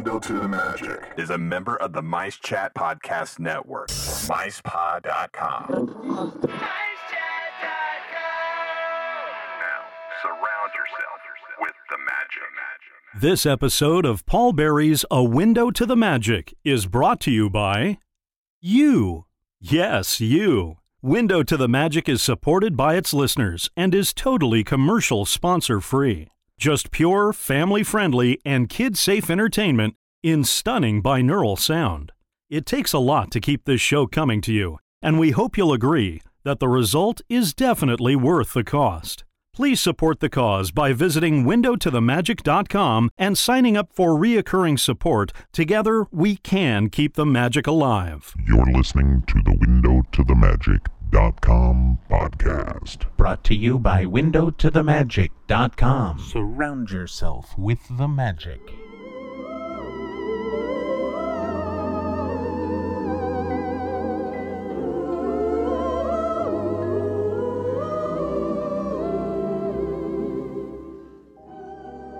[0.00, 3.88] window to the magic is a member of the MiceChat Podcast Network.
[3.88, 5.66] MicePod.com.
[5.68, 5.82] Now,
[10.22, 11.20] surround yourself
[11.60, 13.20] with the magic.
[13.20, 17.98] This episode of Paul Barrett's A Window to the Magic is brought to you by
[18.58, 19.26] you.
[19.60, 20.78] Yes, you.
[21.02, 26.30] Window to the Magic is supported by its listeners and is totally commercial sponsor free.
[26.60, 32.12] Just pure, family friendly, and kid safe entertainment in stunning binaural sound.
[32.50, 35.72] It takes a lot to keep this show coming to you, and we hope you'll
[35.72, 39.24] agree that the result is definitely worth the cost.
[39.54, 45.32] Please support the cause by visiting windowtothemagic.com and signing up for reoccurring support.
[45.54, 48.34] Together, we can keep the magic alive.
[48.46, 50.34] You're listening to the Window to the
[51.12, 53.04] Magic.com podcast.
[53.16, 56.18] Brought to you by WindowToTheMagic.com.
[56.18, 58.60] Surround yourself with the magic.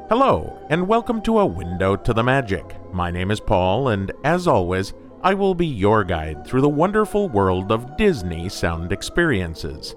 [0.08, 2.75] Hello, and welcome to A Window to the Magic.
[2.92, 7.28] My name is Paul, and as always, I will be your guide through the wonderful
[7.28, 9.94] world of Disney sound experiences.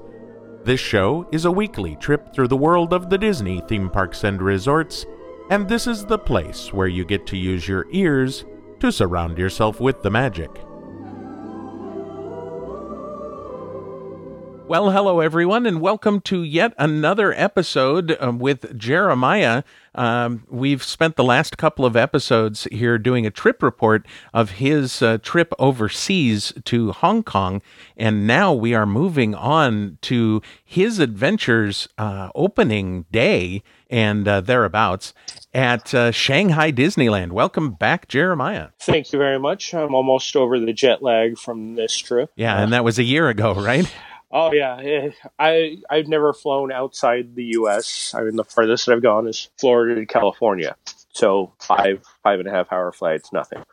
[0.65, 4.41] This show is a weekly trip through the world of the Disney theme parks and
[4.41, 5.05] resorts,
[5.49, 8.43] and this is the place where you get to use your ears
[8.81, 10.51] to surround yourself with the magic.
[14.73, 19.61] Well, hello everyone, and welcome to yet another episode uh, with Jeremiah.
[19.93, 25.03] Um, we've spent the last couple of episodes here doing a trip report of his
[25.03, 27.61] uh, trip overseas to Hong Kong,
[27.95, 35.13] and now we are moving on to his adventures uh, opening day and uh, thereabouts
[35.53, 37.31] at uh, Shanghai Disneyland.
[37.31, 38.69] Welcome back, Jeremiah.
[38.79, 39.75] Thank you very much.
[39.75, 42.31] I'm almost over the jet lag from this trip.
[42.35, 43.93] Yeah, and that was a year ago, right?
[44.35, 48.15] Oh yeah, I I've never flown outside the U.S.
[48.17, 50.75] I mean, the farthest I've gone is Florida to California,
[51.09, 53.63] so five five and a half hour flights, nothing.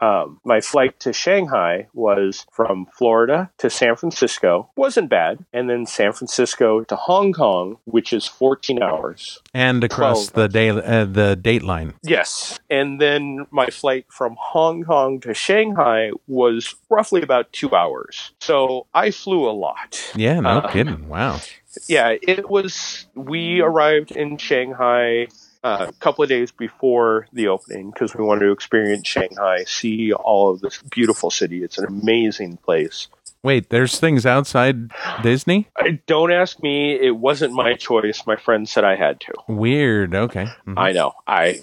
[0.00, 4.70] Um, my flight to Shanghai was from Florida to San Francisco.
[4.76, 9.40] wasn't bad, and then San Francisco to Hong Kong, which is 14 hours.
[9.52, 11.94] And across the day uh, the date line.
[12.02, 18.32] Yes, and then my flight from Hong Kong to Shanghai was roughly about two hours.
[18.40, 20.00] So I flew a lot.
[20.14, 21.08] Yeah, no Uh, kidding.
[21.08, 21.40] Wow.
[21.88, 23.06] yeah, it was.
[23.14, 25.28] We arrived in Shanghai
[25.62, 30.12] uh, a couple of days before the opening because we wanted to experience Shanghai, see
[30.12, 31.62] all of this beautiful city.
[31.62, 33.08] It's an amazing place.
[33.42, 34.90] Wait, there's things outside
[35.22, 35.68] Disney?
[35.76, 38.26] I, don't ask me; it wasn't my choice.
[38.26, 39.32] My friend said I had to.
[39.48, 40.14] Weird.
[40.14, 40.46] Okay.
[40.66, 40.74] Mhm.
[40.76, 41.12] I know.
[41.26, 41.60] I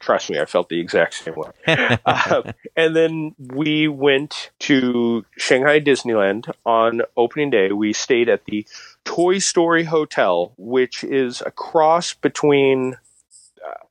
[0.00, 0.40] trust me.
[0.40, 1.50] I felt the exact same way.
[2.06, 7.70] uh, and then we went to Shanghai Disneyland on opening day.
[7.70, 8.66] We stayed at the
[9.04, 12.96] Toy Story Hotel, which is a cross between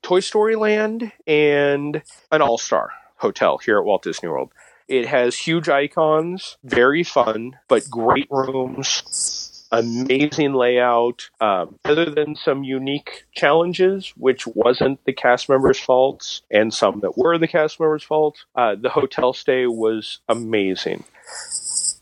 [0.02, 4.52] Toy Story Land and an All Star hotel here at Walt Disney World.
[4.88, 11.30] It has huge icons, very fun, but great rooms, amazing layout.
[11.42, 17.18] Um, other than some unique challenges, which wasn't the cast members' faults, and some that
[17.18, 21.04] were the cast members' faults, uh, the hotel stay was amazing.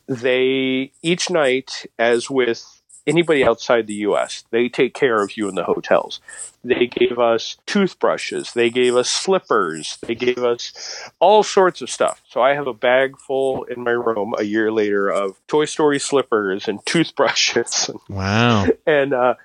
[0.07, 5.56] They each night, as with anybody outside the U.S., they take care of you in
[5.56, 6.19] the hotels.
[6.63, 8.53] They gave us toothbrushes.
[8.53, 9.97] They gave us slippers.
[10.01, 10.74] They gave us
[11.19, 12.22] all sorts of stuff.
[12.29, 16.00] So I have a bag full in my room a year later of Toy Story
[16.00, 18.68] slippers and toothbrushes Wow.
[18.88, 19.35] and uh,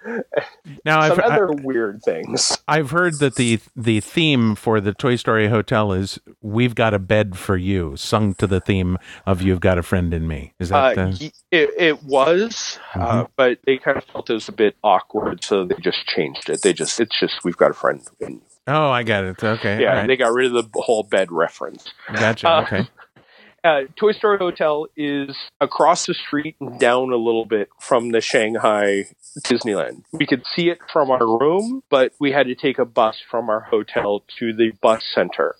[0.84, 2.59] Now I've some I, other weird things.
[2.69, 6.99] I've heard that the the theme for the Toy Story Hotel is "We've got a
[6.99, 10.69] bed for you," sung to the theme of "You've got a friend in me." Is
[10.71, 10.99] that?
[10.99, 14.53] Uh, uh, y- it, it was, uh, but they kind of felt it was a
[14.53, 16.62] bit awkward, so they just changed it.
[16.62, 18.03] They just, it's just, we've got a friend.
[18.21, 19.43] in- oh, I got it.
[19.43, 19.81] Okay.
[19.81, 20.07] Yeah, right.
[20.07, 21.91] they got rid of the whole bed reference.
[22.12, 22.49] gotcha.
[22.49, 22.88] uh, okay.
[23.65, 28.21] uh, Toy Story Hotel is across the street and down a little bit from the
[28.21, 29.06] Shanghai
[29.41, 30.03] Disneyland.
[30.12, 33.49] We could see it from our room, but we had to take a bus from
[33.49, 35.56] our hotel to the bus center.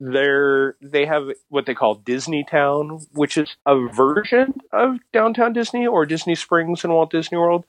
[0.00, 5.86] There, they have what they call Disney Town, which is a version of downtown Disney
[5.86, 7.64] or Disney Springs in Walt Disney World.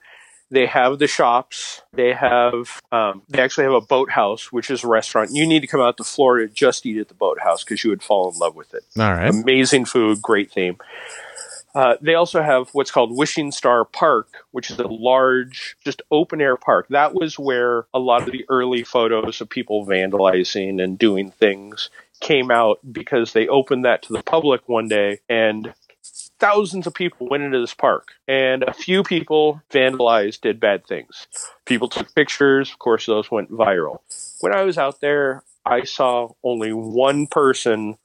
[0.54, 1.82] They have the shops.
[1.92, 2.80] They have.
[2.92, 5.30] Um, they actually have a boathouse, which is a restaurant.
[5.32, 7.90] You need to come out to Florida just to eat at the boathouse because you
[7.90, 9.28] would fall in love with it All right.
[9.28, 10.76] amazing food, great theme.
[11.74, 16.40] Uh, they also have what's called Wishing Star Park, which is a large, just open
[16.40, 16.86] air park.
[16.90, 21.90] That was where a lot of the early photos of people vandalizing and doing things
[22.20, 25.74] came out because they opened that to the public one day and
[26.38, 31.26] thousands of people went into this park and a few people vandalized did bad things.
[31.64, 32.70] People took pictures.
[32.70, 33.98] Of course those went viral.
[34.40, 37.96] When i was out there i saw only one person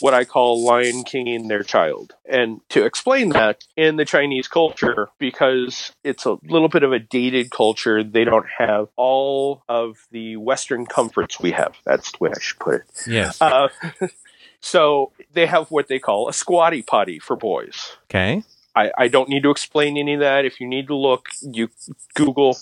[0.00, 2.14] what i call lion kinging their child.
[2.28, 6.98] And to explain that in the chinese culture because it's a little bit of a
[6.98, 11.74] dated culture they don't have all of the western comforts we have.
[11.84, 12.82] That's the way i should put it.
[13.06, 13.40] Yes.
[13.40, 13.68] uh,
[14.64, 17.96] so they have what they call a squatty potty for boys.
[18.04, 18.42] okay.
[18.76, 20.44] I, I don't need to explain any of that.
[20.44, 21.68] If you need to look, you
[22.14, 22.56] Google.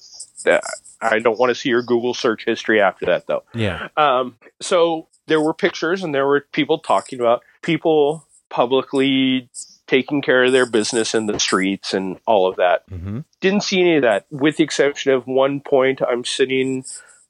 [0.44, 0.62] That.
[1.00, 3.44] I don't want to see your Google search history after that, though.
[3.54, 3.88] Yeah.
[3.96, 9.48] Um, so there were pictures, and there were people talking about people publicly
[9.86, 12.82] taking care of their business in the streets and all of that.
[12.90, 16.02] hmm Didn't see any of that, with the exception of one point.
[16.02, 16.84] I'm sitting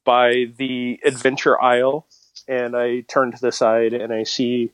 [0.05, 2.07] by the Adventure Isle,
[2.49, 4.71] and I turn to the side and I see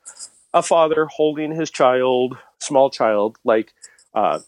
[0.54, 3.72] a father holding his child, small child, like
[4.14, 4.40] uh,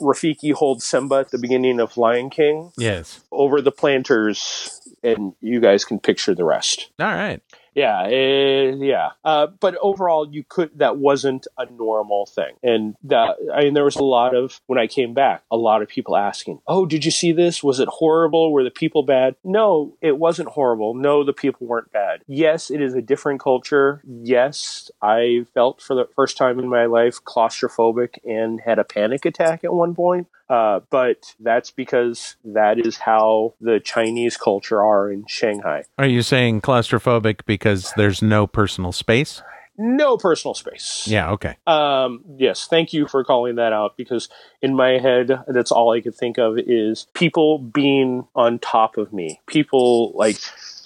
[0.00, 3.20] Rafiki holds Simba at the beginning of Lion King, Yes.
[3.32, 6.90] over the planters, and you guys can picture the rest.
[6.98, 7.40] All right.
[7.74, 9.10] Yeah, eh, yeah.
[9.24, 10.70] Uh, but overall, you could.
[10.78, 14.78] That wasn't a normal thing, and that I mean, there was a lot of when
[14.78, 17.62] I came back, a lot of people asking, "Oh, did you see this?
[17.62, 18.52] Was it horrible?
[18.52, 20.94] Were the people bad?" No, it wasn't horrible.
[20.94, 22.22] No, the people weren't bad.
[22.26, 24.02] Yes, it is a different culture.
[24.04, 29.24] Yes, I felt for the first time in my life claustrophobic and had a panic
[29.24, 30.26] attack at one point.
[30.50, 35.84] Uh, but that's because that is how the Chinese culture are in Shanghai.
[35.96, 37.59] Are you saying claustrophobic because
[37.96, 39.42] there's no personal space?
[39.82, 41.06] No personal space.
[41.06, 41.30] Yeah.
[41.30, 41.56] Okay.
[41.66, 44.28] Um, yes, thank you for calling that out because
[44.60, 49.10] in my head, that's all I could think of is people being on top of
[49.10, 49.40] me.
[49.46, 50.36] People like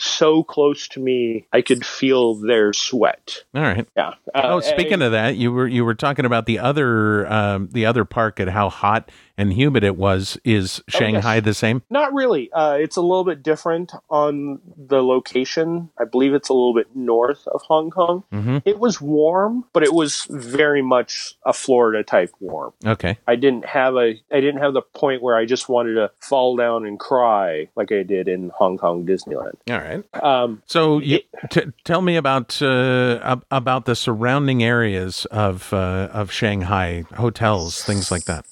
[0.05, 3.43] so close to me, I could feel their sweat.
[3.53, 3.89] All right.
[3.97, 4.15] Yeah.
[4.33, 8.05] Oh, speaking of that, you were you were talking about the other um, the other
[8.05, 10.39] park and how hot and humid it was.
[10.45, 11.83] Is Shanghai the same?
[11.91, 12.51] Not really.
[12.53, 15.91] Uh, it's a little bit different on the location.
[15.99, 18.25] I believe it's a little bit north of Hong Kong.
[18.33, 18.59] Mm-hmm.
[18.65, 22.73] It was warm, but it was very much a Florida type warm.
[22.85, 23.19] Okay.
[23.27, 26.57] I didn't have a I didn't have the point where I just wanted to fall
[26.57, 29.55] down and cry like I did in Hong Kong Disneyland.
[29.71, 30.05] All right.
[30.23, 31.21] Um, So, you,
[31.51, 38.11] t- tell me about uh, about the surrounding areas of uh, of Shanghai, hotels, things
[38.11, 38.47] like that.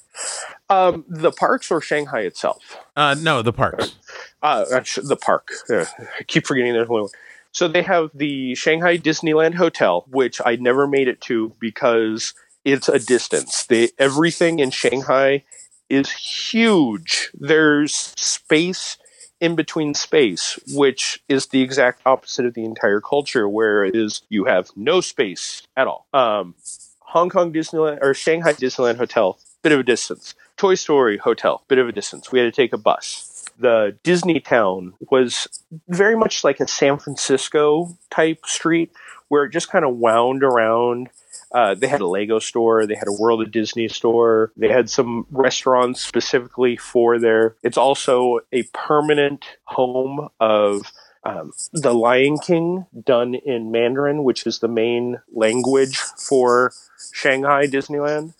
[0.69, 2.77] Um, the parks or Shanghai itself?
[2.95, 3.95] Uh, no, the parks.
[4.41, 5.51] Uh, uh, the park.
[5.69, 5.85] Uh,
[6.19, 7.11] I keep forgetting there's only one.
[7.51, 12.33] So they have the Shanghai Disneyland Hotel, which I never made it to because
[12.65, 13.65] it's a distance.
[13.65, 15.43] They, everything in Shanghai
[15.89, 17.29] is huge.
[17.35, 18.97] There's space
[19.39, 24.21] in between space, which is the exact opposite of the entire culture, where it is
[24.29, 26.07] you have no space at all.
[26.13, 26.55] Um,
[26.99, 30.33] Hong Kong Disneyland or Shanghai Disneyland Hotel, bit of a distance.
[30.63, 32.31] Toy Story Hotel, bit of a distance.
[32.31, 33.43] We had to take a bus.
[33.59, 35.49] The Disney Town was
[35.89, 38.93] very much like a San Francisco type street
[39.27, 41.09] where it just kind of wound around.
[41.51, 44.89] Uh, they had a Lego store, they had a World of Disney store, they had
[44.89, 47.57] some restaurants specifically for their.
[47.61, 50.93] It's also a permanent home of
[51.25, 56.71] um, the Lion King done in Mandarin, which is the main language for
[57.11, 58.33] Shanghai Disneyland.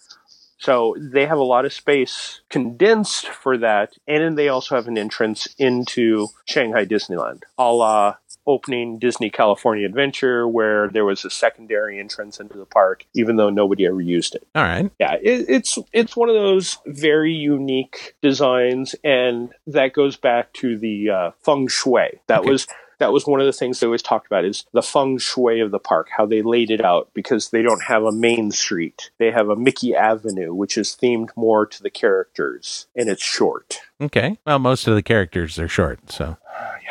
[0.64, 4.88] So they have a lot of space condensed for that, and then they also have
[4.88, 8.16] an entrance into Shanghai Disneyland, a la
[8.46, 13.50] opening Disney California Adventure, where there was a secondary entrance into the park, even though
[13.50, 14.48] nobody ever used it.
[14.56, 14.90] All right.
[15.00, 20.78] Yeah, it, it's it's one of those very unique designs, and that goes back to
[20.78, 22.20] the uh, feng shui.
[22.28, 22.50] That Okay.
[22.50, 22.68] was
[23.00, 25.72] that was one of the things they always talked about is the feng shui of
[25.72, 29.12] the park, how they laid it out, because they don't have a main street.
[29.18, 33.80] They have a Mickey Avenue, which is themed more to the characters, and it's short.
[34.02, 34.38] Okay.
[34.46, 36.38] Well, most of the characters are short, so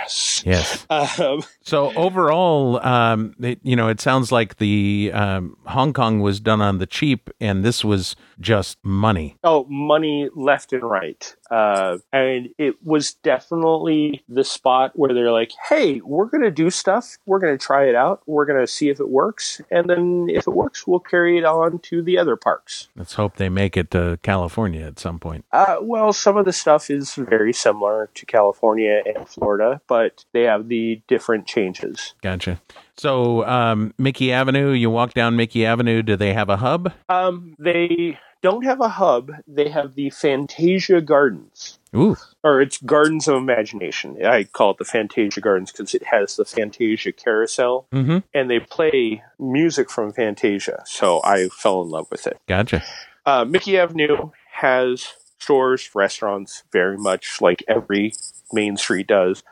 [0.03, 0.43] Yes.
[0.45, 0.87] yes.
[0.91, 6.41] Um, So overall, um, it, you know, it sounds like the um, Hong Kong was
[6.41, 9.37] done on the cheap, and this was just money.
[9.45, 11.35] Oh, money left and right.
[11.51, 16.71] Uh, and it was definitely the spot where they're like, hey, we're going to do
[16.71, 17.19] stuff.
[17.27, 18.23] We're going to try it out.
[18.27, 19.61] We're going to see if it works.
[19.71, 22.89] And then if it works, we'll carry it on to the other parks.
[22.97, 25.45] Let's hope they make it to California at some point.
[25.53, 30.45] Uh, well, some of the stuff is very similar to California and Florida, but they
[30.45, 32.15] have the different changes.
[32.23, 32.59] Gotcha.
[32.97, 36.01] So um, Mickey Avenue, you walk down Mickey Avenue.
[36.03, 36.93] Do they have a hub?
[37.11, 39.33] Um, they don't have a hub.
[39.47, 41.79] They have the Fantasia Gardens.
[41.95, 42.17] Ooh.
[42.43, 44.17] Or it's Gardens of Imagination.
[44.25, 48.19] I call it the Fantasia Gardens because it has the Fantasia carousel Mm-hmm.
[48.33, 50.83] and they play music from Fantasia.
[50.87, 52.39] So I fell in love with it.
[52.49, 52.83] Gotcha.
[53.27, 55.07] Uh, Mickey Avenue has
[55.39, 58.15] stores, restaurants, very much like every
[58.55, 59.43] main street does.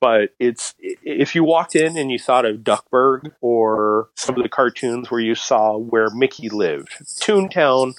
[0.00, 4.48] But it's if you walked in and you thought of Duckburg or some of the
[4.48, 7.94] cartoons where you saw where Mickey lived, Toontown,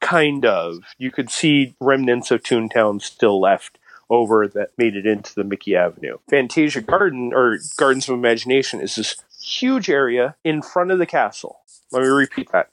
[0.00, 0.80] kind of.
[0.98, 3.78] You could see remnants of Toontown still left
[4.10, 6.18] over that made it into the Mickey Avenue.
[6.28, 11.60] Fantasia Garden or Gardens of Imagination is this huge area in front of the castle.
[11.90, 12.70] Let me repeat that.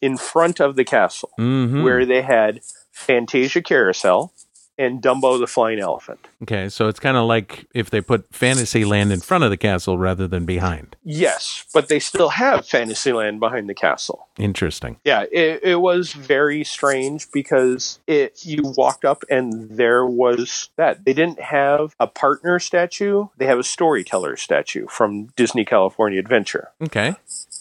[0.00, 1.82] In front of the castle, Mm-hmm.
[1.84, 2.60] where they had
[2.90, 4.31] Fantasia Carousel
[4.78, 6.26] and Dumbo the Flying Elephant.
[6.42, 9.98] Okay, so it's kind of like if they put Fantasyland in front of the castle
[9.98, 10.96] rather than behind.
[11.04, 14.28] Yes, but they still have Fantasyland behind the castle.
[14.38, 14.96] Interesting.
[15.04, 21.04] Yeah, it, it was very strange because it you walked up and there was that
[21.04, 26.70] they didn't have a partner statue; they have a storyteller statue from Disney California Adventure.
[26.82, 27.14] Okay.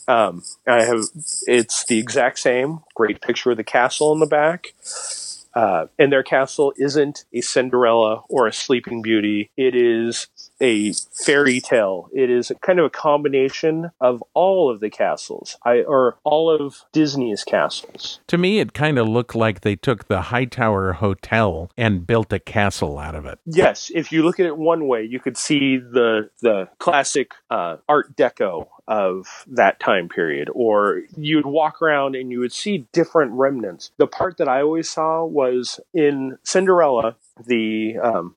[0.08, 1.04] Um, I have
[1.48, 2.80] it's the exact same.
[2.96, 4.74] Great picture of the castle in the back.
[5.54, 9.52] Uh, and their castle isn't a Cinderella or a Sleeping Beauty.
[9.58, 10.28] It is
[10.62, 12.10] a fairy tale.
[12.14, 16.86] It is kind of a combination of all of the castles, I or all of
[16.92, 18.20] Disney's castles.
[18.28, 22.40] To me, it kind of looked like they took the Hightower Hotel and built a
[22.40, 23.40] castle out of it.
[23.46, 27.78] Yes, if you look at it one way, you could see the the classic uh,
[27.90, 33.32] Art Deco of that time period, or you'd walk around and you would see different
[33.32, 33.92] remnants.
[33.98, 37.16] The part that I always saw was in Cinderella,
[37.46, 38.36] the um,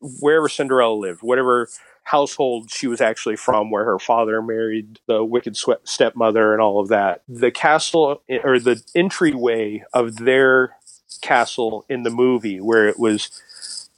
[0.00, 1.68] wherever Cinderella lived, whatever
[2.04, 6.88] household she was actually from, where her father married the wicked stepmother and all of
[6.88, 7.22] that.
[7.28, 10.76] The castle or the entryway of their
[11.20, 13.30] castle in the movie, where it was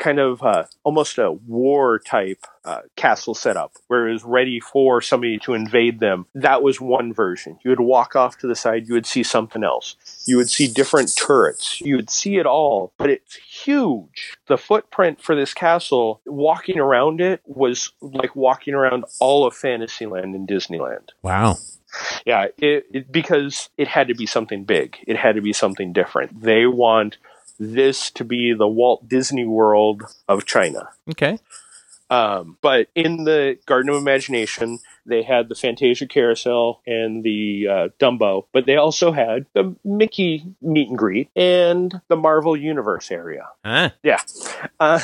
[0.01, 5.01] kind of uh, almost a war type uh, castle setup where it was ready for
[5.01, 6.27] somebody to invade them.
[6.35, 7.59] That was one version.
[7.63, 9.97] You would walk off to the side, you would see something else.
[10.27, 11.81] You would see different turrets.
[11.81, 14.37] You would see it all, but it's huge.
[14.49, 20.35] The footprint for this castle, walking around it was like walking around all of Fantasyland
[20.35, 21.11] and Disneyland.
[21.23, 21.59] Wow.
[22.25, 24.97] Yeah, it, it, because it had to be something big.
[25.07, 26.41] It had to be something different.
[26.41, 27.19] They want
[27.61, 30.89] this to be the Walt Disney World of China.
[31.09, 31.39] Okay.
[32.09, 37.89] Um, but in the Garden of Imagination, they had the Fantasia Carousel and the uh,
[37.99, 43.49] Dumbo, but they also had the Mickey meet and greet and the Marvel Universe area.
[43.65, 43.91] Huh?
[44.03, 44.21] Yeah,
[44.79, 45.01] uh,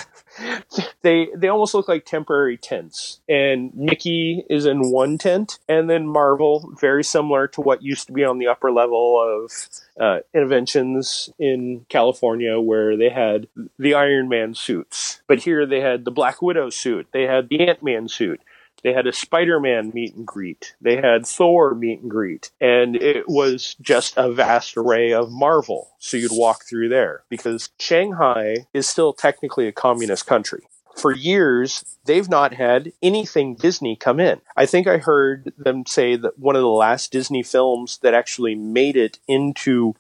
[1.02, 6.06] they they almost look like temporary tents, and Mickey is in one tent, and then
[6.06, 9.52] Marvel, very similar to what used to be on the upper level of
[10.00, 13.48] uh, Innoventions in California, where they had
[13.78, 17.66] the Iron Man suits, but here they had the Black Widow suit, they had the
[17.68, 18.40] Ant Man suit.
[18.83, 20.75] They had a Spider Man meet and greet.
[20.80, 22.50] They had Thor meet and greet.
[22.61, 25.90] And it was just a vast array of Marvel.
[25.99, 30.68] So you'd walk through there because Shanghai is still technically a communist country.
[30.97, 34.40] For years, they've not had anything Disney come in.
[34.56, 38.54] I think I heard them say that one of the last Disney films that actually
[38.54, 39.95] made it into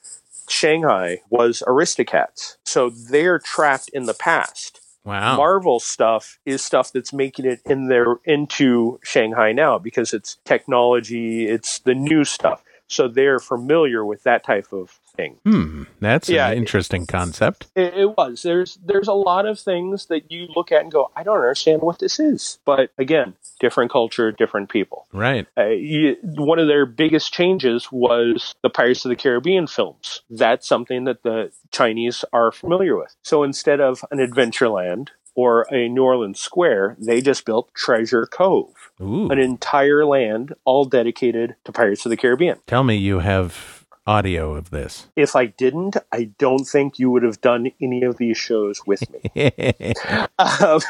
[0.48, 2.56] Shanghai was Aristocats.
[2.64, 4.80] So they're trapped in the past.
[5.06, 5.36] Wow.
[5.36, 11.46] Marvel stuff is stuff that's making it in there into Shanghai now because it's technology,
[11.46, 12.64] it's the new stuff.
[12.88, 15.36] So they're familiar with that type of thing.
[15.44, 15.82] hmm.
[16.00, 17.66] That's Yeah, an it- interesting concept.
[17.74, 18.42] It, it was.
[18.42, 21.82] There's there's a lot of things that you look at and go, I don't understand
[21.82, 22.58] what this is.
[22.64, 25.06] But again, different culture, different people.
[25.12, 25.46] Right.
[25.56, 30.20] Uh, you, one of their biggest changes was the Pirates of the Caribbean films.
[30.30, 33.14] That's something that the Chinese are familiar with.
[33.22, 38.90] So instead of an Adventureland or a New Orleans Square, they just built Treasure Cove,
[39.02, 39.28] Ooh.
[39.28, 42.58] an entire land all dedicated to Pirates of the Caribbean.
[42.66, 43.75] Tell me you have
[44.06, 45.08] audio of this.
[45.16, 49.02] If I didn't, I don't think you would have done any of these shows with
[49.10, 49.30] me.
[50.38, 50.80] um,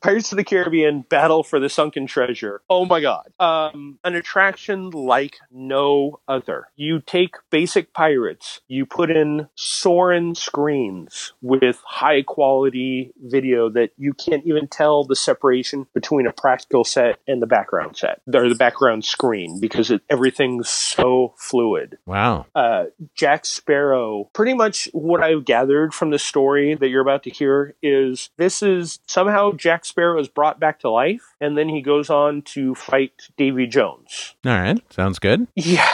[0.00, 2.60] Pirates of the Caribbean Battle for the Sunken Treasure.
[2.70, 3.32] Oh my god.
[3.40, 6.68] Um, an attraction like no other.
[6.76, 14.12] You take basic pirates, you put in Soren screens with high quality video that you
[14.12, 18.54] can't even tell the separation between a practical set and the background set or the
[18.54, 22.43] background screen because it, everything's so fluid wow.
[22.54, 24.30] Uh, Jack Sparrow.
[24.32, 28.62] Pretty much what I've gathered from the story that you're about to hear is this
[28.62, 32.74] is somehow Jack Sparrow is brought back to life, and then he goes on to
[32.74, 34.34] fight Davy Jones.
[34.44, 34.80] All right.
[34.92, 35.46] Sounds good.
[35.54, 35.92] Yeah.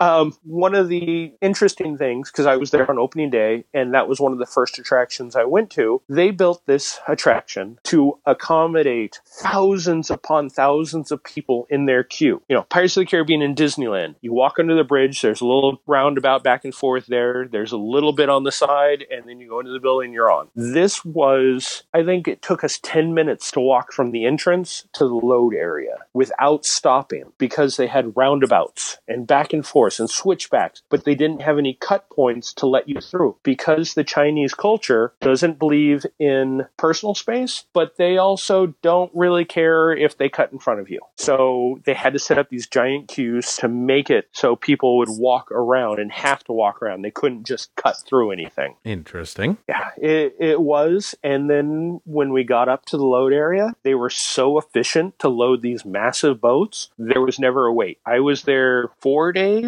[0.00, 4.08] Um, one of the interesting things, because I was there on opening day, and that
[4.08, 9.20] was one of the first attractions I went to, they built this attraction to accommodate
[9.26, 12.42] thousands upon thousands of people in their queue.
[12.48, 15.46] You know, Pirates of the Caribbean in Disneyland, you walk under the bridge, there's a
[15.46, 19.40] little roundabout back and forth there, there's a little bit on the side, and then
[19.40, 20.48] you go into the building, you're on.
[20.54, 25.04] This was, I think it took us 10 minutes to walk from the entrance to
[25.04, 30.82] the load area without stopping because they had roundabouts and back and forth and switchbacks,
[30.90, 35.12] but they didn't have any cut points to let you through because the Chinese culture
[35.20, 40.58] doesn't believe in personal space, but they also don't really care if they cut in
[40.58, 41.00] front of you.
[41.16, 45.08] So they had to set up these giant queues to make it so people would
[45.10, 47.02] walk around and have to walk around.
[47.02, 48.76] They couldn't just cut through anything.
[48.84, 49.58] Interesting.
[49.68, 51.14] Yeah, it, it was.
[51.22, 55.28] And then when we got up to the load area, they were so efficient to
[55.28, 56.90] load these massive boats.
[56.98, 57.98] There was never a wait.
[58.04, 59.61] I was there four days,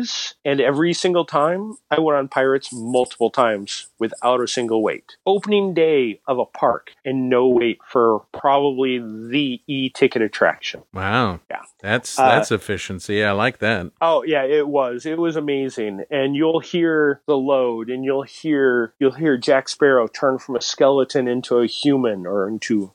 [0.44, 5.16] and every single time I went on Pirates multiple times without a single wait.
[5.26, 10.82] Opening day of a park and no wait for probably the e ticket attraction.
[10.92, 11.40] Wow.
[11.50, 11.62] Yeah.
[11.80, 13.22] That's Uh, that's efficiency.
[13.24, 13.90] I like that.
[14.00, 15.06] Oh yeah, it was.
[15.06, 16.04] It was amazing.
[16.10, 20.60] And you'll hear the load and you'll hear you'll hear Jack Sparrow turn from a
[20.60, 22.92] skeleton into a human or into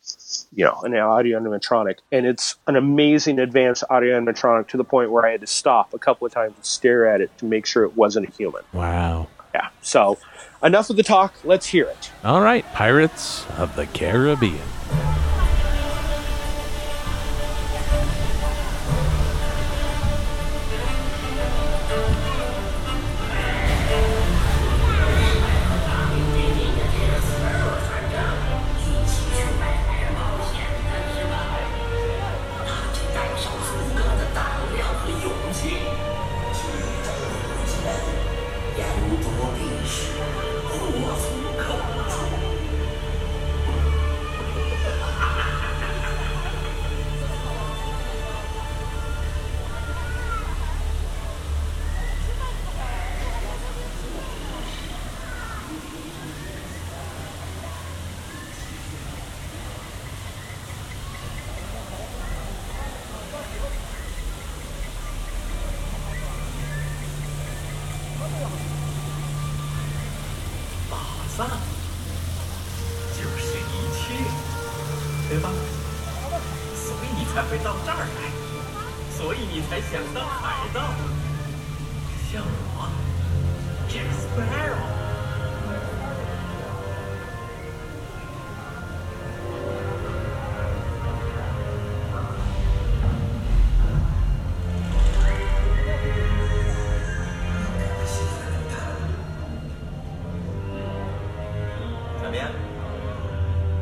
[0.54, 1.98] you know, an audio animatronic.
[2.12, 5.94] And it's an amazing advanced audio animatronic to the point where I had to stop
[5.94, 8.64] a couple of times and stare at it to make sure it wasn't a human.
[8.74, 9.28] Wow.
[9.54, 9.70] Yeah.
[9.82, 10.18] So
[10.64, 12.12] enough of the talk, let's hear it.
[12.24, 14.60] All right, Pirates of the Caribbean.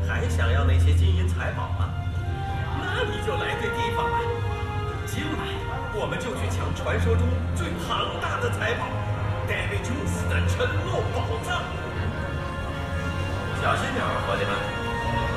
[0.08, 1.90] 还想要那些金银财宝吗？
[2.80, 4.18] 那你就来对地方了。
[5.04, 5.46] 今晚
[5.92, 8.88] 我们就去抢传说中最庞大的财宝
[9.46, 11.60] 戴维·琼斯的沉落宝藏。
[13.60, 14.52] 小心点儿，伙计们！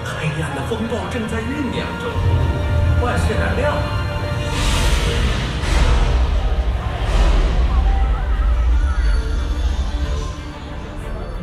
[0.07, 2.10] 黑暗的风暴正在酝酿中，
[3.03, 3.75] 万事难料。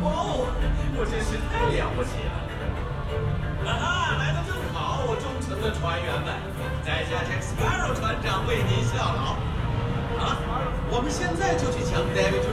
[0.01, 0.49] 哦，
[0.97, 2.28] 我真是太了不起！
[11.39, 12.48] 现在就去抢 david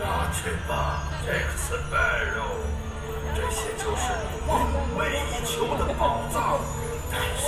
[0.00, 2.56] 拿去吧这次，Baro，
[3.34, 4.50] 这些就是你梦
[4.96, 6.58] 寐以求的宝藏。
[7.12, 7.44] 但是，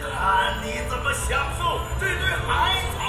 [0.00, 1.28] 看你怎么享
[1.58, 2.46] 受这堆海
[2.96, 3.05] 草！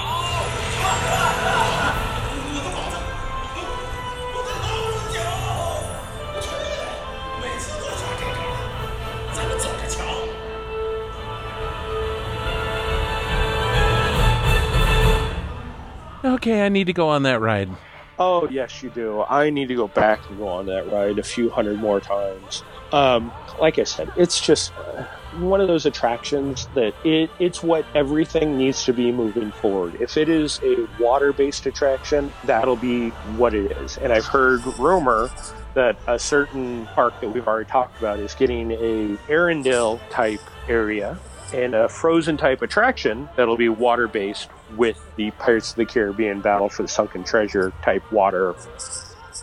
[16.28, 17.70] Okay, I need to go on that ride.
[18.18, 19.22] Oh yes, you do.
[19.22, 22.62] I need to go back and go on that ride a few hundred more times.
[22.92, 25.04] Um, like I said, it's just uh,
[25.38, 30.00] one of those attractions that it it's what everything needs to be moving forward.
[30.02, 33.96] If it is a water-based attraction, that'll be what it is.
[33.96, 35.30] And I've heard rumor
[35.72, 41.18] that a certain park that we've already talked about is getting a Arendelle type area
[41.54, 46.40] and a frozen type attraction that'll be water based with the Pirates of the Caribbean
[46.40, 48.54] Battle for the Sunken Treasure type water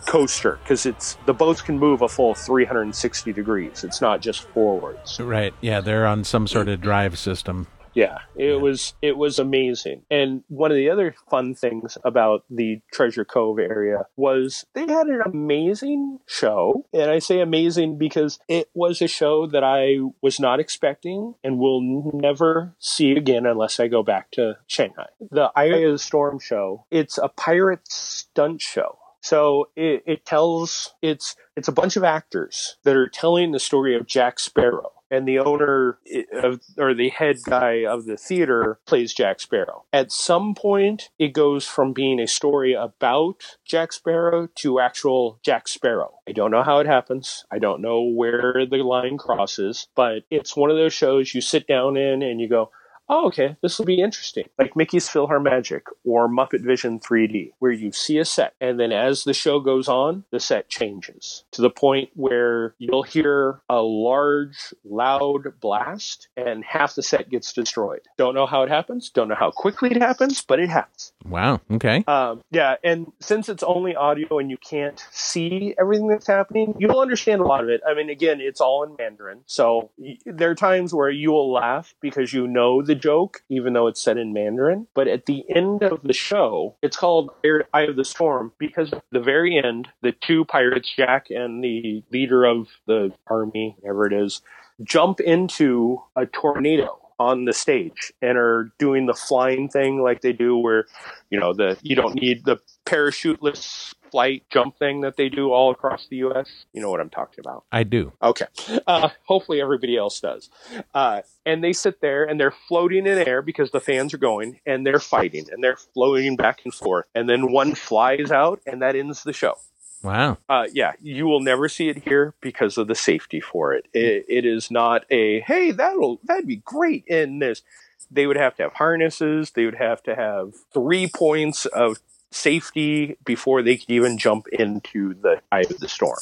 [0.06, 3.84] coaster because it's the boats can move a full 360 degrees.
[3.84, 5.20] It's not just forwards.
[5.20, 5.52] Right.
[5.60, 7.66] Yeah, they're on some sort of drive system.
[7.96, 10.02] Yeah, it was it was amazing.
[10.10, 15.06] And one of the other fun things about the Treasure Cove area was they had
[15.06, 16.84] an amazing show.
[16.92, 21.58] And I say amazing because it was a show that I was not expecting and
[21.58, 25.06] will never see again unless I go back to Shanghai.
[25.30, 28.98] The Eye of the Storm show, it's a pirate stunt show.
[29.22, 33.96] So it, it tells it's it's a bunch of actors that are telling the story
[33.96, 38.78] of Jack Sparrow and the owner eh, of, or the head guy of the theater
[38.86, 39.84] plays Jack Sparrow.
[39.92, 45.68] At some point, it goes from being a story about Jack Sparrow to actual Jack
[45.68, 46.14] Sparrow.
[46.28, 47.44] I don't know how it happens.
[47.50, 51.66] I don't know where the line crosses, but it's one of those shows you sit
[51.66, 52.70] down in and you go,
[53.08, 54.44] oh, okay, this will be interesting.
[54.58, 59.24] Like Mickey's PhilharMagic or Muppet Vision 3D, where you see a set, and then as
[59.24, 64.74] the show goes on, the set changes to the point where you'll hear a large,
[64.84, 68.00] loud blast, and half the set gets destroyed.
[68.16, 71.12] Don't know how it happens, don't know how quickly it happens, but it happens.
[71.24, 71.60] Wow.
[71.70, 72.04] Okay.
[72.06, 77.00] Um, yeah, and since it's only audio and you can't see everything that's happening, you'll
[77.00, 77.80] understand a lot of it.
[77.86, 81.52] I mean, again, it's all in Mandarin, so y- there are times where you will
[81.52, 84.86] laugh because you know the joke, even though it's said in Mandarin.
[84.94, 87.30] But at the end of the show, it's called
[87.72, 92.02] Eye of the Storm because at the very end, the two pirates, Jack and the
[92.10, 94.40] leader of the army, whatever it is,
[94.82, 100.32] jump into a tornado on the stage and are doing the flying thing like they
[100.32, 100.84] do where
[101.30, 105.70] you know the you don't need the parachuteless flight jump thing that they do all
[105.70, 108.12] across the US you know what I'm talking about I do.
[108.22, 108.46] Okay.
[108.86, 110.48] Uh, hopefully everybody else does.
[110.94, 114.60] Uh, and they sit there and they're floating in air because the fans are going
[114.64, 117.06] and they're fighting and they're floating back and forth.
[117.14, 119.56] And then one flies out and that ends the show.
[120.02, 120.38] Wow.
[120.48, 123.86] Uh, yeah, you will never see it here because of the safety for it.
[123.92, 124.24] it.
[124.28, 127.62] It is not a, hey, that'll, that'd be great in this.
[128.10, 129.50] They would have to have harnesses.
[129.50, 131.98] They would have to have three points of
[132.30, 136.18] safety before they could even jump into the eye of the storm.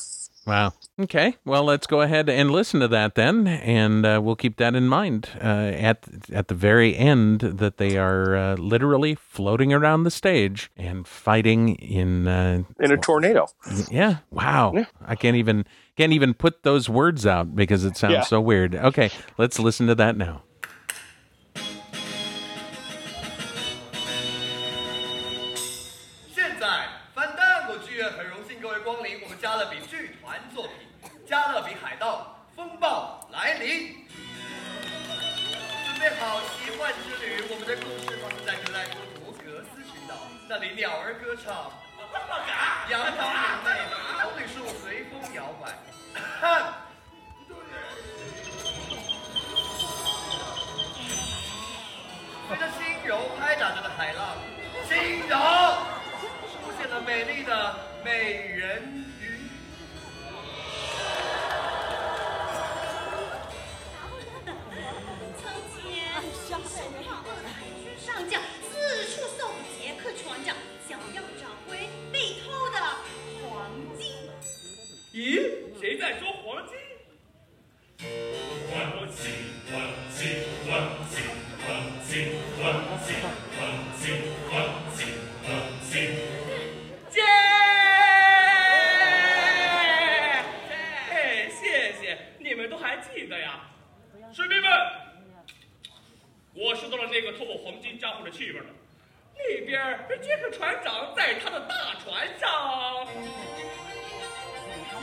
[0.47, 0.75] Wow.
[1.01, 1.37] Okay.
[1.47, 4.87] Well, let's go ahead and listen to that then, and uh, we'll keep that in
[4.89, 10.11] mind uh, at at the very end that they are uh, literally floating around the
[10.11, 12.29] stage and fighting in.
[12.29, 13.47] Uh, In a tornado.
[13.91, 14.19] yeah.
[14.31, 14.73] Wow.
[14.77, 14.85] Yeah.
[15.07, 15.65] I can't even
[15.97, 18.23] can't even put those words out because it sounds Yeah.
[18.25, 18.75] so weird.
[18.75, 19.11] Okay.
[19.39, 20.43] Let's listen to that now.
[40.75, 41.71] 鸟儿歌唱，
[42.91, 43.71] 羊羔明媚，
[44.23, 45.63] 棕榈树随风摇摆。
[52.49, 54.37] 随着轻柔拍打着的海浪，
[54.89, 55.37] 轻柔
[56.65, 59.05] 出现了美丽的美人
[100.23, 103.07] 杰克船长在他的大船上。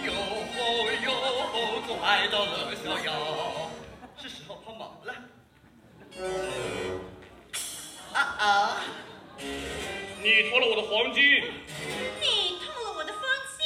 [0.04, 0.58] 哟吼
[1.04, 1.12] 哟
[1.52, 1.54] 吼，
[1.88, 3.12] 做爱到乐逍遥，
[4.22, 5.14] 是时候帮忙了。
[8.14, 8.82] 啊啊！
[10.22, 11.22] 你偷了我的黄金，
[12.20, 13.22] 你偷了我的方
[13.58, 13.60] 信，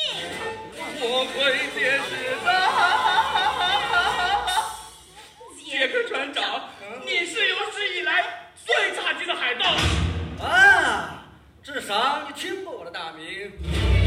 [1.02, 1.36] 我会
[1.74, 2.10] 解释
[2.44, 2.48] 的。
[5.64, 6.70] 杰克船长，
[7.06, 9.66] 你是有史以来最差劲的海盗。
[10.46, 11.15] 啊，
[11.66, 14.05] 至少你听过我的大名。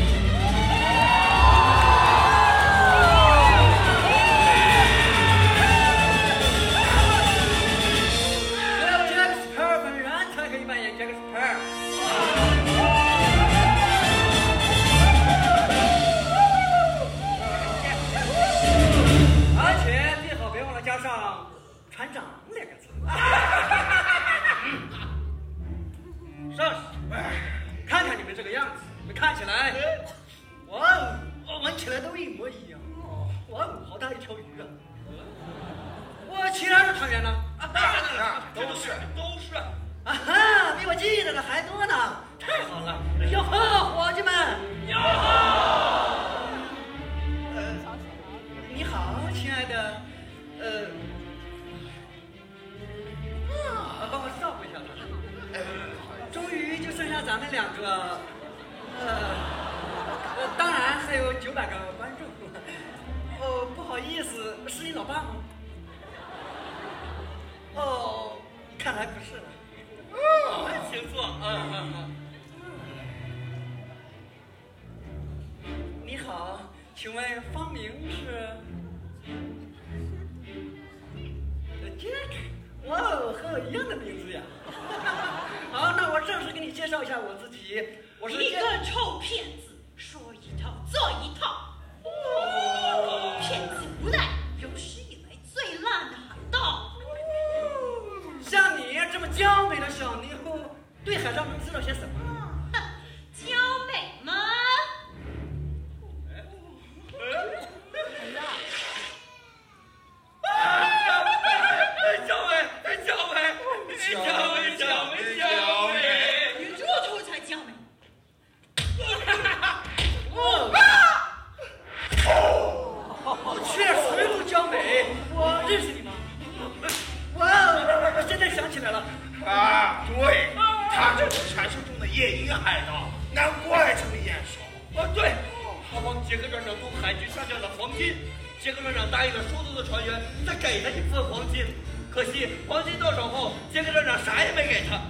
[143.19, 145.01] 手后杰克船长啥也没给他。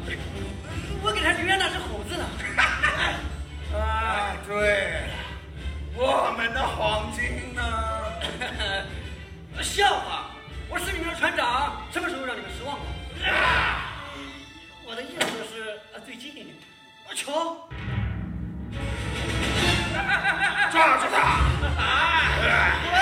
[1.02, 2.24] 我给他留下那只猴子呢。
[3.78, 5.02] 啊对
[5.94, 7.62] 我们的黄金呢？
[9.62, 10.30] 笑话
[10.70, 12.84] 我是你们的船长什么时候让你们失望了？
[14.86, 16.32] 我的意思是啊最近
[17.14, 17.30] 穷
[20.72, 21.20] 抓住他！
[21.76, 22.80] 啊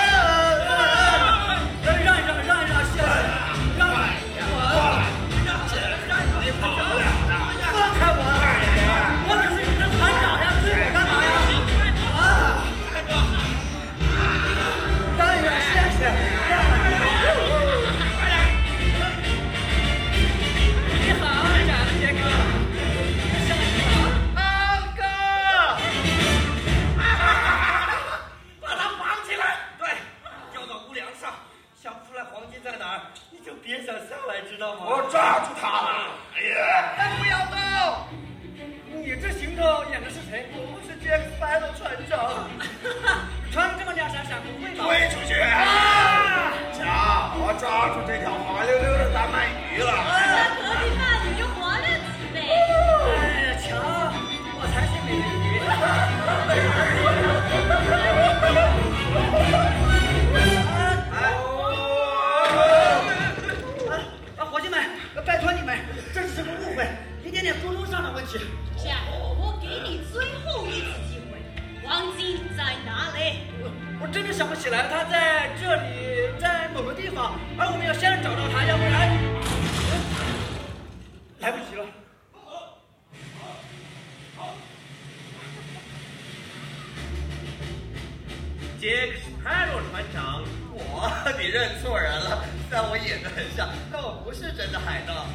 [94.27, 95.25] 不是真的海盗。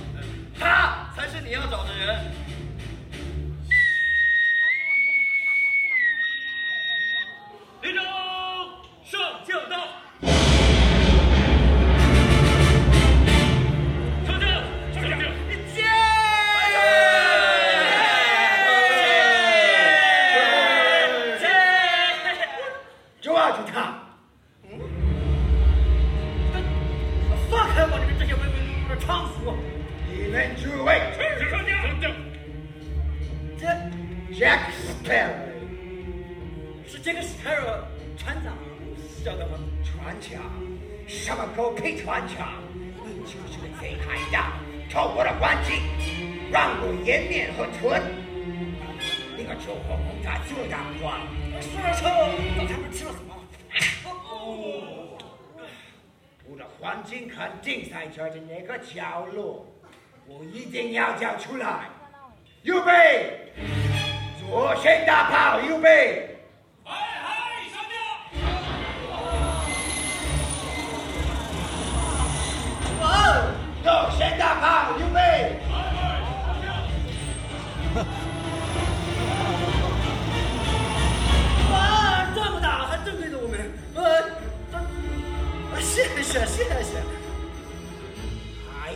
[0.59, 2.42] 他才是你要找的人。
[57.61, 59.67] 竞赛圈的那个角落，
[60.27, 61.89] 我一定要叫出来。
[62.63, 63.53] 预备，
[64.41, 66.29] 左旋大炮，预备。
[85.85, 87.22] 谢谢，谢谢。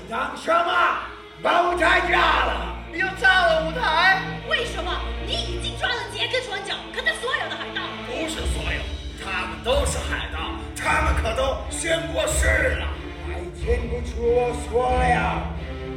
[0.08, 0.98] 让什么？
[1.42, 2.76] 把舞台炸了。
[2.92, 4.90] 又炸了舞台为什么？
[5.26, 7.82] 你已经抓了杰克船长可他所有的海盗。
[8.06, 8.80] 不是所有
[9.22, 10.38] 他们都是海盗
[10.76, 12.46] 他们可都宣过誓
[12.78, 12.86] 了。
[13.26, 15.42] 还听不出我说了呀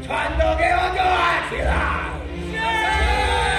[0.01, 1.71] 全都给我站起来。
[2.51, 3.58] 是。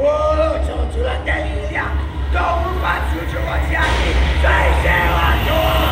[0.00, 0.36] 我
[0.68, 1.84] 用出了大力量，
[2.32, 4.46] 都无法阻止我前你，再
[4.80, 5.87] 见，我走。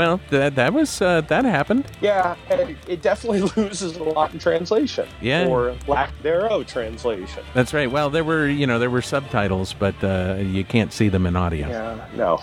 [0.00, 1.84] Well, that that was uh, that happened.
[2.00, 5.06] Yeah, and it definitely loses a lot in translation.
[5.20, 5.46] Yeah.
[5.46, 7.44] Or lack thereof translation.
[7.52, 7.90] That's right.
[7.90, 11.36] Well, there were you know there were subtitles, but uh, you can't see them in
[11.36, 11.68] audio.
[11.68, 12.40] Yeah, no.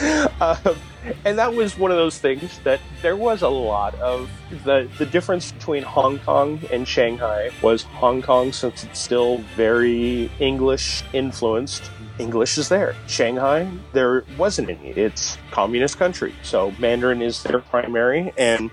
[0.40, 0.76] um,
[1.24, 4.30] and that was one of those things that there was a lot of
[4.64, 10.30] the the difference between Hong Kong and Shanghai was Hong Kong since it's still very
[10.38, 11.90] English influenced.
[12.20, 12.94] English is there.
[13.06, 14.90] Shanghai, there wasn't any.
[14.90, 18.70] It's communist country, so Mandarin is their primary, and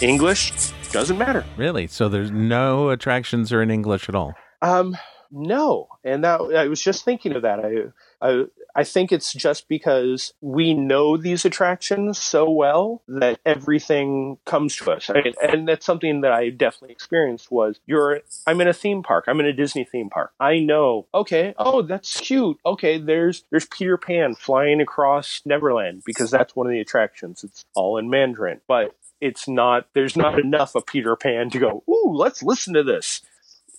[0.00, 1.44] English doesn't matter.
[1.56, 1.86] Really?
[1.86, 4.34] So there's no attractions are in English at all.
[4.60, 4.96] Um,
[5.30, 7.58] no, and that I was just thinking of that.
[7.60, 8.44] I, I,
[8.74, 14.92] I think it's just because we know these attractions so well that everything comes to
[14.92, 17.50] us, I, and that's something that I definitely experienced.
[17.50, 19.24] Was you're, I'm in a theme park.
[19.28, 20.32] I'm in a Disney theme park.
[20.40, 21.06] I know.
[21.14, 21.54] Okay.
[21.58, 22.58] Oh, that's cute.
[22.64, 22.98] Okay.
[22.98, 27.44] There's there's Peter Pan flying across Neverland because that's one of the attractions.
[27.44, 29.88] It's all in Mandarin, but it's not.
[29.94, 31.84] There's not enough of Peter Pan to go.
[31.88, 33.22] Ooh, let's listen to this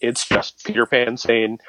[0.04, 1.60] it's just Peter Pan saying,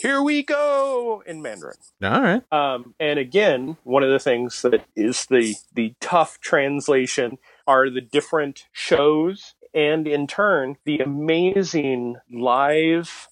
[0.00, 1.76] "Here we go" in Mandarin.
[2.02, 2.42] All right.
[2.52, 8.00] Um, and again, one of the things that is the the tough translation are the
[8.00, 13.28] different shows, and in turn, the amazing live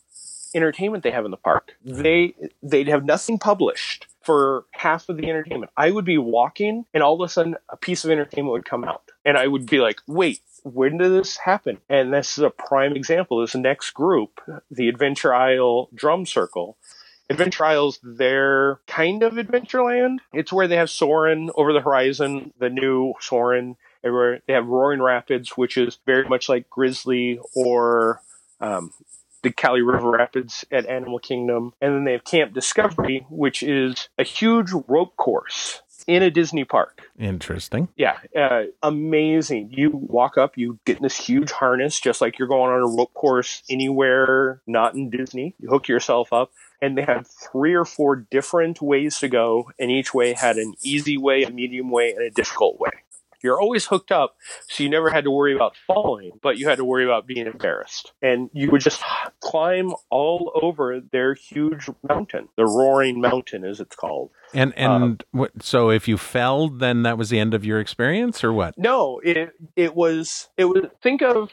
[0.55, 1.73] entertainment they have in the park.
[1.85, 5.73] They they'd have nothing published for half of the entertainment.
[5.77, 8.85] I would be walking, and all of a sudden, a piece of entertainment would come
[8.85, 11.79] out, and I would be like, "Wait." When did this happen?
[11.89, 13.41] And this is a prime example.
[13.41, 16.77] This next group, the Adventure Isle Drum Circle,
[17.31, 20.19] Adventure Isle's their kind of Adventureland.
[20.33, 23.77] It's where they have Soarin' over the horizon, the new Soarin'.
[24.03, 28.21] They have Roaring Rapids, which is very much like Grizzly or
[28.61, 28.93] um,
[29.43, 31.73] the Kali River Rapids at Animal Kingdom.
[31.81, 36.65] And then they have Camp Discovery, which is a huge rope course in a Disney
[36.65, 37.03] park.
[37.19, 37.89] Interesting.
[37.95, 39.71] Yeah, uh, amazing.
[39.73, 42.97] You walk up, you get in this huge harness, just like you're going on a
[42.97, 45.55] rope course anywhere not in Disney.
[45.61, 46.51] You hook yourself up,
[46.81, 50.75] and they had three or four different ways to go, and each way had an
[50.83, 52.91] easy way, a medium way, and a difficult way.
[53.43, 54.37] You're always hooked up,
[54.69, 57.47] so you never had to worry about falling, but you had to worry about being
[57.47, 58.13] embarrassed.
[58.21, 59.03] And you would just
[59.41, 64.31] climb all over their huge mountain, the Roaring Mountain, as it's called.
[64.55, 67.81] And uh, and what, so if you fell, then that was the end of your
[67.81, 68.77] experience, or what?
[68.79, 71.51] No, it it was it was think of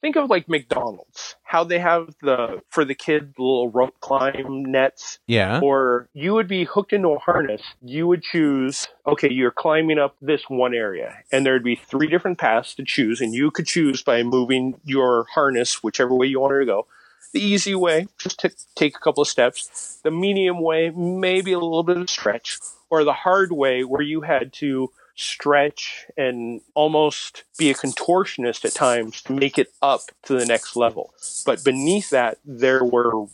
[0.00, 5.18] think of like McDonald's, how they have the for the kid little rope climb nets.
[5.26, 5.60] Yeah.
[5.60, 7.62] Or you would be hooked into a harness.
[7.82, 12.38] You would choose, okay, you're climbing up this one area, and there'd be three different
[12.38, 16.60] paths to choose, and you could choose by moving your harness whichever way you wanted
[16.60, 16.86] to go.
[17.32, 20.00] The easy way, just to take a couple of steps.
[20.02, 22.58] The medium way, maybe a little bit of stretch.
[22.88, 28.72] Or the hard way, where you had to stretch and almost be a contortionist at
[28.72, 31.12] times to make it up to the next level.
[31.44, 33.26] But beneath that, there were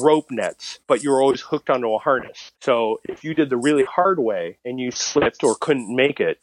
[0.00, 2.50] rope nets, but you were always hooked onto a harness.
[2.60, 6.38] So if you did the really hard way and you slipped or couldn't make it,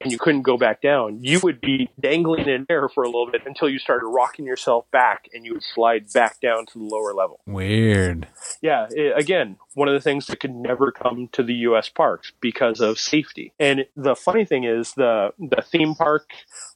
[0.00, 3.30] and you couldn't go back down, you would be dangling in air for a little
[3.30, 6.84] bit until you started rocking yourself back and you would slide back down to the
[6.84, 7.40] lower level.
[7.46, 8.28] Weird.
[8.62, 12.32] Yeah, i again, one of the things that could never come to the US parks
[12.40, 13.52] because of safety.
[13.58, 16.30] And the funny thing is the the theme park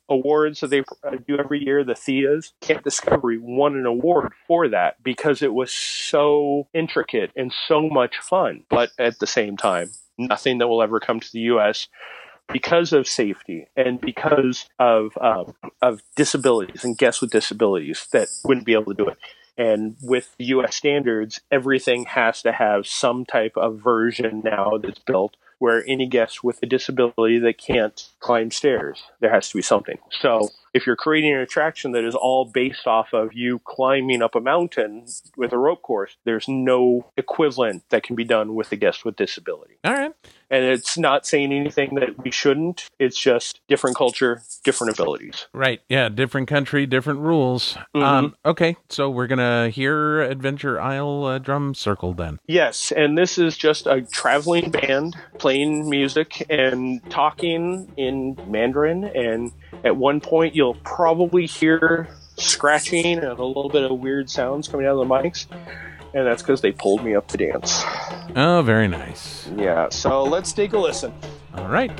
[0.09, 4.69] awards that they uh, do every year, the THEAs, Camp Discovery won an award for
[4.69, 8.65] that because it was so intricate and so much fun.
[8.69, 11.89] But at the same time, nothing that will ever come to the US
[12.53, 18.67] because of safety and because of um, of disabilities and guests with disabilities that wouldn't
[18.67, 19.19] be able to do it.
[19.59, 20.75] And with U.S.
[20.75, 26.43] standards, everything has to have some type of version now that's built where any guest
[26.43, 29.99] with a disability that can't climb stairs, there has to be something.
[30.11, 34.35] So if you're creating an attraction that is all based off of you climbing up
[34.35, 35.07] a mountain
[35.37, 39.17] with a rope course, there's no equivalent that can be done with a guest with
[39.17, 39.75] disability.
[39.85, 40.13] All right.
[40.51, 42.91] And it's not saying anything that we shouldn't.
[42.99, 45.47] It's just different culture, different abilities.
[45.55, 45.81] Right.
[45.89, 46.11] Yeah.
[46.11, 47.79] Different country, different rules.
[47.95, 48.03] Mhm.
[48.03, 48.77] Um, okay.
[48.91, 52.39] So we're going to hear Adventure Isle uh, Drum Circle then.
[52.47, 59.05] Yes, and this is just a traveling band playing music and talking in Mandarin.
[59.05, 59.53] And
[59.85, 64.87] at one point, you'll probably hear scratching and a little bit of weird sounds coming
[64.87, 65.47] out of the mics.
[66.15, 67.83] And that's because they pulled me up to dance.
[68.37, 69.49] Oh, very nice.
[69.57, 71.13] Yeah, so let's take a listen.
[71.55, 71.91] All right.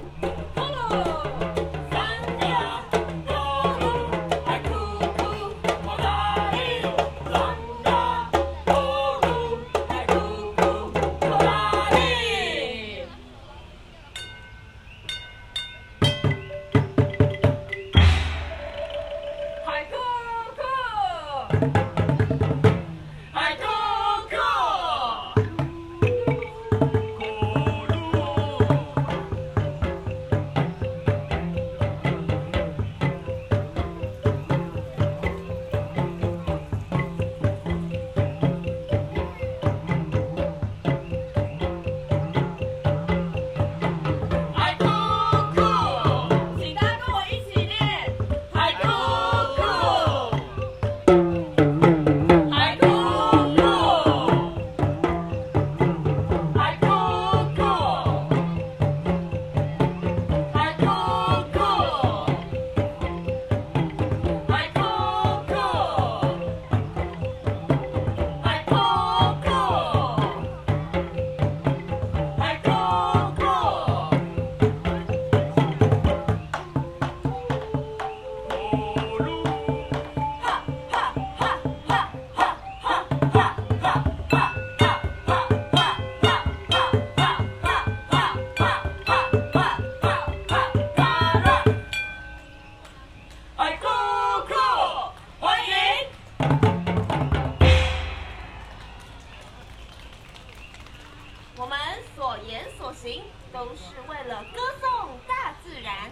[101.57, 101.79] 我们
[102.17, 103.23] 所言所行
[103.53, 106.11] 都是为了歌颂大自然。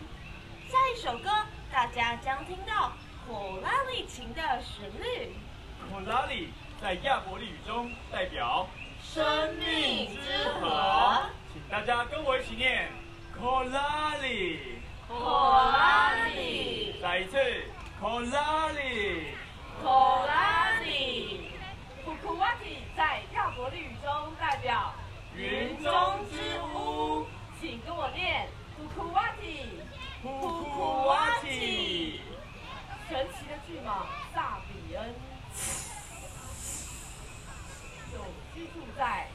[0.69, 1.31] 下一首歌，
[1.73, 2.93] 大家将听到
[3.27, 5.35] 火拉力琴的旋律。
[5.91, 8.69] 火拉里在亚伯利语中代表
[9.03, 11.23] 生命之河，
[11.53, 12.93] 请大家跟我一起念
[13.41, 14.59] a l i
[15.09, 15.17] 火
[15.73, 17.65] 拉力，再一次 a
[18.03, 19.35] l i
[19.83, 21.51] 火拉力。
[22.05, 24.90] 库库瓦提在亚伯利语中代表
[25.41, 25.91] 云中
[26.31, 27.27] 之屋，
[27.59, 29.81] 请跟我念库库瓦提，
[30.21, 30.29] 库
[30.65, 32.21] 库瓦提。
[33.09, 35.15] 神奇的巨蟒萨比恩，
[38.13, 38.19] 就
[38.55, 39.30] 居住在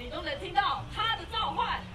[0.00, 1.89] 你都能听到他的召唤。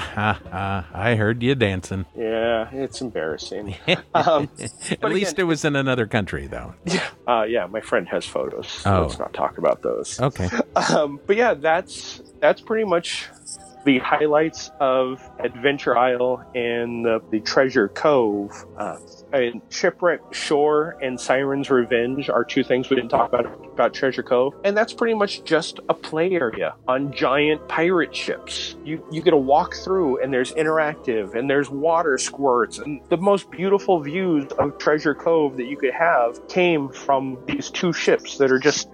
[0.00, 0.86] Ha, ha.
[0.92, 2.06] I heard you dancing.
[2.16, 3.74] Yeah, it's embarrassing.
[4.14, 6.74] um, At least again- it was in another country, though.
[7.28, 8.68] uh, yeah, my friend has photos.
[8.68, 9.02] So Oh.
[9.02, 10.20] Let's not talk about those.
[10.20, 10.48] Okay.
[10.94, 13.26] Um, but yeah, that's that's pretty much
[13.84, 18.50] the highlights of Adventure Isle and the, the Treasure Cove.
[18.76, 18.98] Uh,
[19.32, 24.22] Mean, Shipwreck Shore and Siren's Revenge are two things we didn't talk about about Treasure
[24.22, 28.76] Cove, and that's pretty much just a play area on giant pirate ships.
[28.84, 33.16] You you get to walk through, and there's interactive, and there's water squirts, and the
[33.16, 38.38] most beautiful views of Treasure Cove that you could have came from these two ships
[38.38, 38.88] that are just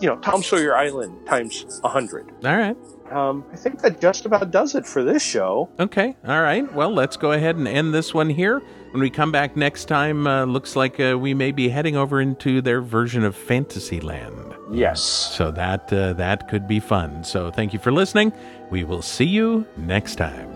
[0.00, 2.30] you know, Tom Sawyer Island times a hundred.
[2.44, 2.76] All right.
[3.10, 5.68] Um, I think that just about does it for this show.
[5.78, 6.16] Okay.
[6.26, 6.72] All right.
[6.74, 8.62] Well, let's go ahead and end this one here.
[8.92, 12.20] When we come back next time, uh, looks like uh, we may be heading over
[12.20, 14.54] into their version of Fantasyland.
[14.70, 15.02] Yes.
[15.02, 17.24] So that uh, that could be fun.
[17.24, 18.32] So thank you for listening.
[18.70, 20.53] We will see you next time.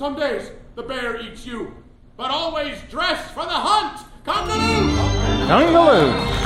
[0.00, 1.74] Some days the bear eats you.
[2.16, 4.00] But always dress for the hunt!
[4.24, 4.96] Congaloo!
[5.46, 6.40] Congaloo!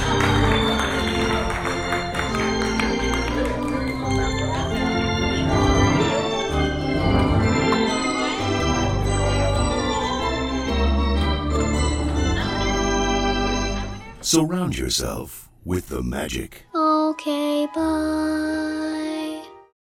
[14.21, 16.67] Surround yourself with the magic.
[16.75, 19.04] Okay, bye.